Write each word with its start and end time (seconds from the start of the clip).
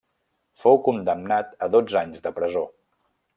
Fou 0.61 0.79
condemnat 0.87 1.51
a 1.67 1.67
dotze 1.77 2.01
anys 2.01 2.25
de 2.25 2.33
presó. 2.41 2.65